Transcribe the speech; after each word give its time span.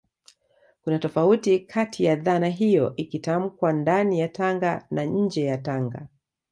kuna 0.83 0.99
tofauti 0.99 1.59
kati 1.59 2.03
ya 2.03 2.15
dhana 2.15 2.47
hiyo 2.47 2.93
ikitamkwa 2.95 3.73
ndani 3.73 4.19
ya 4.19 4.27
Tanga 4.29 4.85
na 4.91 5.03
nje 5.05 5.43
ya 5.45 5.57
Tanga 5.57 6.07